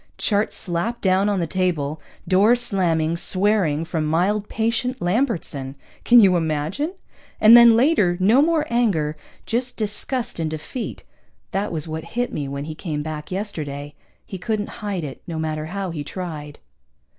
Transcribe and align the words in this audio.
Chart 0.17 0.51
slapping 0.51 1.01
down 1.01 1.29
on 1.29 1.39
the 1.39 1.45
table, 1.45 2.01
door 2.27 2.55
slamming, 2.55 3.15
swearing 3.17 3.85
from 3.85 4.03
mild, 4.07 4.49
patient 4.49 4.99
Lambertson, 4.99 5.75
can 6.03 6.19
you 6.19 6.35
imagine? 6.35 6.95
And 7.39 7.55
then 7.55 7.75
later, 7.77 8.17
no 8.19 8.41
more 8.41 8.65
anger, 8.71 9.15
just 9.45 9.77
disgust 9.77 10.39
and 10.39 10.49
defeat. 10.49 11.03
That 11.51 11.71
was 11.71 11.87
what 11.87 12.03
hit 12.17 12.33
me 12.33 12.47
when 12.47 12.65
he 12.65 12.73
came 12.73 13.03
back 13.03 13.29
yesterday. 13.29 13.93
He 14.25 14.39
couldn't 14.39 14.81
hide 14.81 15.03
it, 15.03 15.21
no 15.27 15.37
matter 15.37 15.67
how 15.67 15.91
he 15.91 16.03
tried.) 16.03 16.57